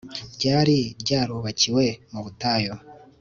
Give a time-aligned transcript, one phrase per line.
[0.35, 2.73] ryari ryarubakiwe mu butayu